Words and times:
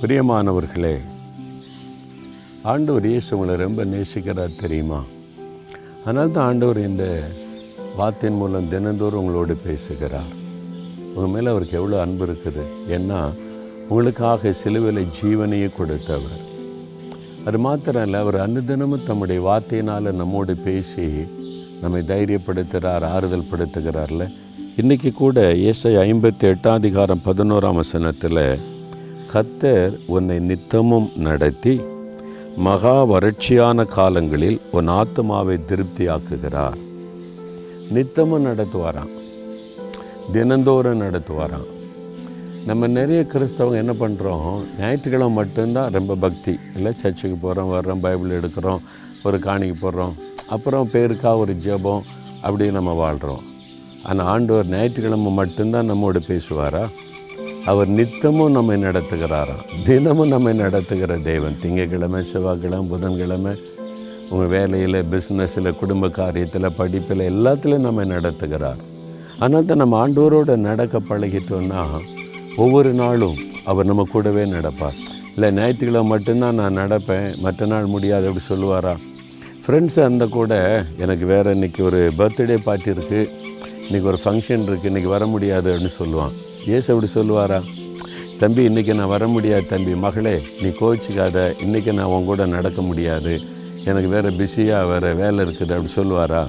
பிரியமானவர்களே 0.00 0.96
ஆண்டவர் 2.70 3.06
இயேசு 3.10 3.28
உங்களை 3.34 3.54
ரொம்ப 3.62 3.84
நேசிக்கிறார் 3.92 4.58
தெரியுமா? 4.62 4.98
அதனால் 6.04 6.32
தான் 6.34 6.46
ஆண்டவர் 6.48 6.80
இந்த 6.88 7.04
வார்த்தையின் 8.00 8.38
மூலம் 8.40 8.68
தினந்தோறும் 8.72 9.20
உங்களோடு 9.20 9.54
பேசுகிறார். 9.66 10.28
உங்கள் 11.14 11.32
மேலே 11.34 11.48
அவருக்கு 11.52 11.78
எவ்வளோ 11.80 12.02
அன்பு 12.02 12.26
இருக்குது? 12.26 12.64
ஏன்னா 12.96 13.20
உங்களுக்காக 13.88 14.52
சிலுவையில் 14.60 15.12
ஜீவனையே 15.20 15.70
கொடுத்தவர். 15.78 16.44
அது 17.48 17.58
மாத்திரம் 17.68 18.06
இல்லை 18.06 18.20
அவர் 18.20 18.40
அனுதினமும் 18.46 19.08
தம்முடைய 19.08 19.40
வார்த்தையினால் 19.48 20.12
நம்மோடு 20.20 20.56
பேசி 20.68 21.08
நம்மை 21.82 22.04
தைரியப்படுத்துகிறார் 22.12 23.10
ஆறுதல் 23.14 23.50
படுத்துகிறார்ல. 23.50 24.24
இன்றைக்கி 24.82 25.12
கூட 25.24 25.52
இயேசை 25.64 25.96
ஐம்பத்தி 26.06 26.46
எட்டாம் 26.52 26.80
அதிகாரம் 26.82 27.26
பதினோராம் 27.26 27.82
வசனத்தில் 27.82 28.46
கத்தர் 29.32 29.94
உன்னை 30.06 30.38
நித்தமும் 30.38 31.08
நடத்தி 31.26 31.80
மகா 32.56 33.04
வறட்சியான 33.04 33.84
காலங்களில் 33.84 34.60
உன் 34.70 34.88
ஆத்மாவை 34.88 35.56
திருப்தியாக்குகிறார். 35.68 36.76
நித்தமும் 37.90 38.46
நடத்துவாராம். 38.46 39.12
தினந்தோறும் 40.32 41.02
நடத்துவாராம். 41.02 41.66
நம்ம 42.66 42.86
நிறைய 42.86 43.26
கிறிஸ்தவங்க 43.32 43.82
என்ன 43.82 43.92
பண்ணுறோம் 43.92 44.46
ஞாயிற்றுக்கிழமை 44.78 45.34
மட்டும்தான் 45.34 45.92
ரொம்ப 45.92 46.14
பக்தி. 46.14 46.54
இல்லை 46.76 46.92
சர்ச்சுக்கு 46.96 47.36
போகிறோம் 47.36 47.72
வர்றோம் 47.74 48.00
பைபிள் 48.00 48.36
எடுக்கிறோம் 48.38 48.84
ஒரு 49.24 49.38
காணிக்கு 49.38 49.76
போடுறோம் 49.82 50.16
அப்புறம் 50.48 50.88
பேருக்காக 50.92 51.38
ஒரு 51.38 51.56
ஜெபம் 51.66 52.06
அப்படி 52.42 52.70
நம்ம 52.70 52.92
வாழ்கிறோம் 52.92 53.44
ஆனால் 54.02 54.26
ஆண்டவர் 54.26 54.68
ஞாயிற்றுக்கிழமை 54.68 55.32
மட்டும்தான் 55.32 55.90
நம்மோடு 55.92 56.18
பேசுவாரா? 56.18 56.88
அவர் 57.70 57.88
நித்தமும் 57.98 58.54
நம்மை 58.56 58.76
நடத்துகிறாராம். 58.82 59.62
தினமும் 59.86 60.32
நம்மை 60.34 60.52
நடத்துகிற 60.64 61.12
தேவன். 61.30 61.56
திங்கக்கிழமை 61.62 62.20
செவ்வாய்க்கிழமை 62.30 62.86
புதன்கிழமை 62.92 63.52
உங்கள் 64.30 64.50
வேலையில் 64.54 64.98
பிஸ்னஸில் 65.12 65.78
குடும்ப 65.80 66.10
காரியத்தில் 66.20 66.76
படிப்பில் 66.78 67.24
எல்லாத்துலேயும் 67.32 67.86
நம்மை 67.88 68.04
நடத்துகிறார். 68.14 68.80
அதனால் 69.40 69.68
தான் 69.70 69.82
நம்ம 69.82 69.96
ஆண்டோரோடு 70.02 70.56
நடக்க 70.68 71.00
பழகிட்டோன்னா 71.10 71.82
ஒவ்வொரு 72.64 72.92
நாளும் 73.02 73.36
அவர் 73.70 73.90
நம்ம 73.90 74.06
கூடவே 74.14 74.44
நடப்பார். 74.56 74.98
இல்லை 75.34 75.50
ஞாயிற்றுக்கிழமை 75.58 76.08
மட்டும்தான் 76.14 76.58
நான் 76.62 76.80
நடப்பேன். 76.82 77.28
மற்ற 77.44 77.66
நாள் 77.72 77.92
முடியாது 77.94 78.28
அப்படி 78.28 78.44
சொல்லுவாரா? 78.52 78.94
ஃப்ரெண்ட்ஸ் 79.64 80.00
அந்த 80.08 80.26
கூட 80.36 80.54
எனக்கு 81.04 81.26
வேறு 81.26 81.54
இன்றைக்கி 81.56 81.82
ஒரு 81.90 82.00
பர்த்டே 82.18 82.58
பார்ட்டி 82.66 82.90
இருக்குது 82.96 83.30
இன்றைக்கி 83.86 84.06
ஒரு 84.12 84.20
ஃபங்க்ஷன் 84.24 84.66
இருக்குது 84.68 84.90
இன்றைக்கி 84.92 85.10
வர 85.16 85.26
முடியாது 85.26 85.68
அப்படின்னு 85.72 85.98
சொல்லுவான். 86.02 86.36
ஏசு 86.74 86.94
அப்படி 86.94 87.10
சொல்லுவாரா? 87.12 87.58
தம்பி 88.38 88.68
இன்றைக்கி 88.68 88.94
நான் 88.94 89.08
வர 89.08 89.26
முடியாது 89.26 89.66
தம்பி. 89.66 89.94
மகளே 89.94 90.42
நீ 90.60 90.68
கோச்சிக்காத 90.68 91.44
இன்றைக்கி 91.66 91.92
நான் 91.92 92.12
உன் 92.14 92.24
கூட 92.24 92.46
நடக்க 92.46 92.82
முடியாது. 92.82 93.40
எனக்கு 93.84 94.08
வேறு 94.08 94.32
பிஸியாக 94.32 94.86
வேறு 94.86 95.14
வேலை 95.14 95.44
இருக்குது. 95.46 95.74
அப்படி 95.76 95.92
சொல்லுவாரா? 95.96 96.48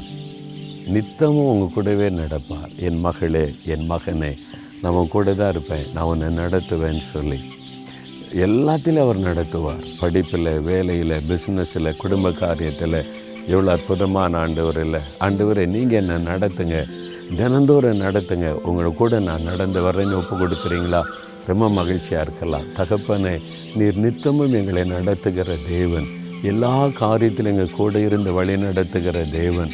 நித்தமும் 0.88 1.50
உங்கள் 1.52 1.74
கூடவே 1.74 2.10
நடப்பார் 2.10 2.76
என் 2.76 3.00
மகளே 3.00 3.56
என் 3.66 3.90
மகனே 3.92 4.38
நான் 4.82 4.94
உன் 4.94 5.08
கூட 5.08 5.34
தான் 5.34 5.50
இருப்பேன். 5.50 5.86
நான் 5.94 6.04
உன்னை 6.04 6.28
நடத்துவேன்னு 6.28 7.06
சொல்லி. 7.14 7.40
எல்லாத்திலும் 8.32 9.06
அவர் 9.06 9.20
நடத்துவார். 9.20 9.84
படிப்பில் 10.00 10.60
வேலையில் 10.60 11.22
பிஸ்னஸில் 11.30 11.96
குடும்ப 11.96 12.30
காரியத்தில். 12.30 13.06
எவ்வளோ 13.48 13.72
அற்புதமான 13.72 14.38
ஆண்டவர் 14.38 14.80
இல்லை 14.86 15.00
ஆண்டவரை 15.20 15.66
நீங்கள் 15.66 16.00
என்ன 16.00 16.18
நடத்துங்க. 16.32 16.78
தினந்தோறும் 17.36 18.02
நடத்துங்க. 18.02 18.50
உங்களை 18.70 18.92
கூட 18.92 19.20
நான் 19.20 19.48
நடந்து 19.52 19.82
வரேன்னு 19.82 20.20
ஒப்பு 20.20 20.36
கொடுக்குறீங்களா? 20.38 21.02
ரொம்ப 21.48 21.70
மகிழ்ச்சியாக 21.70 22.26
இருக்கலாம். 22.26 22.66
தகப்பனே 22.78 23.42
நீர் 23.76 23.98
நித்தமும் 23.98 24.54
எங்களை 24.54 24.84
நடத்துகிற 24.84 25.56
தேவன். 25.68 26.08
எல்லா 26.42 26.86
காரியத்திலும் 26.86 27.52
எங்கள் 27.54 27.72
கூட 27.72 28.00
இருந்து 28.00 28.34
வழி 28.34 28.58
நடத்துகிற 28.58 29.24
தேவன். 29.24 29.72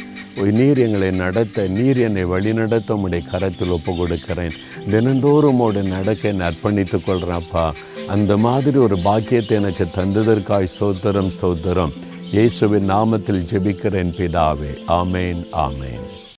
நீர் 0.58 0.78
எங்களை 0.78 1.10
நடத்த 1.10 1.66
நீர் 1.68 1.98
என்னை 1.98 2.24
வழிநடத்த 2.24 2.96
உடைய 2.96 3.28
கரத்தில் 3.30 3.68
ஒப்பு 3.68 3.96
கொடுக்கிறேன். 3.96 4.56
தினந்தோறும் 4.90 5.60
உடைய 5.60 5.88
நடக்க 5.88 6.28
என்னை 6.28 6.46
அர்ப்பணித்து 6.46 6.98
கொள்கிறேன்ப்பா 6.98 7.72
அந்த 8.06 8.36
மாதிரி 8.36 8.78
ஒரு 8.78 8.98
பாக்கியத்தை 8.98 9.56
எனக்கு 9.56 9.84
தந்ததற்காய் 9.84 10.72
ஸ்தோத்திரம் 10.74 11.30
ஸ்தோத்திரம். 11.36 11.94
இயேசுவின் 12.30 12.90
நாமத்தில் 12.90 13.46
ஜெபிக்கிறேன் 13.52 14.14
பிதாவே. 14.18 14.72
ஆமேன் 14.88 15.42
ஆமேன். 15.66 16.23